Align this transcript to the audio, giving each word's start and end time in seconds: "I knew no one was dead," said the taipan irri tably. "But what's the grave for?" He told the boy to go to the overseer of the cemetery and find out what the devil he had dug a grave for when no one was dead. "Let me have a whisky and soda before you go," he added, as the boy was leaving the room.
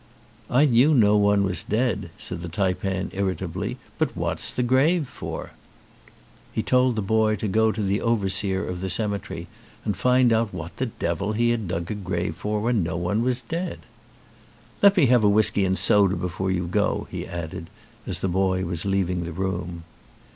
"I 0.49 0.65
knew 0.65 0.95
no 0.95 1.15
one 1.15 1.43
was 1.43 1.61
dead," 1.61 2.09
said 2.17 2.41
the 2.41 2.49
taipan 2.49 3.11
irri 3.11 3.35
tably. 3.37 3.77
"But 3.99 4.17
what's 4.17 4.49
the 4.49 4.63
grave 4.63 5.07
for?" 5.07 5.51
He 6.51 6.63
told 6.63 6.95
the 6.95 7.03
boy 7.03 7.35
to 7.35 7.47
go 7.47 7.71
to 7.71 7.83
the 7.83 8.01
overseer 8.01 8.65
of 8.67 8.81
the 8.81 8.89
cemetery 8.89 9.45
and 9.85 9.95
find 9.95 10.33
out 10.33 10.55
what 10.55 10.75
the 10.77 10.87
devil 10.87 11.33
he 11.33 11.51
had 11.51 11.67
dug 11.67 11.91
a 11.91 11.93
grave 11.93 12.35
for 12.35 12.61
when 12.61 12.81
no 12.81 12.97
one 12.97 13.21
was 13.21 13.41
dead. 13.41 13.81
"Let 14.81 14.97
me 14.97 15.05
have 15.05 15.23
a 15.23 15.29
whisky 15.29 15.65
and 15.65 15.77
soda 15.77 16.15
before 16.15 16.49
you 16.49 16.65
go," 16.65 17.05
he 17.11 17.27
added, 17.27 17.69
as 18.07 18.21
the 18.21 18.27
boy 18.27 18.65
was 18.65 18.85
leaving 18.85 19.23
the 19.23 19.31
room. 19.31 19.83